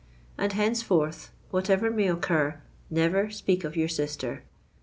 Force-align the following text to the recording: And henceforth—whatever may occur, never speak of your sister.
And 0.35 0.53
henceforth—whatever 0.53 1.91
may 1.91 2.07
occur, 2.07 2.59
never 2.89 3.29
speak 3.29 3.63
of 3.63 3.75
your 3.77 3.87
sister. 3.89 4.43